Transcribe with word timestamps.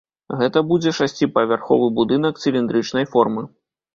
Гэта 0.37 0.61
будзе 0.69 0.93
шасціпавярховы 0.99 1.91
будынак 1.99 2.41
цыліндрычнай 2.45 3.05
формы. 3.15 3.45